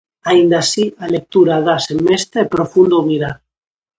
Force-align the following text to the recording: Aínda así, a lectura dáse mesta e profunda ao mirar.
Aínda 0.29 0.57
así, 0.63 0.85
a 1.03 1.05
lectura 1.15 1.55
dáse 1.67 1.93
mesta 2.07 2.37
e 2.41 2.51
profunda 2.55 2.93
ao 2.95 3.07
mirar. 3.09 3.35